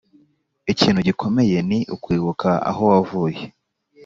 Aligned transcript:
ikintu 0.71 0.99
gikomeye 1.07 1.57
ni 1.69 1.79
ukwibuka 1.95 2.49
aho 2.69 2.81
wavuye, 2.91 3.41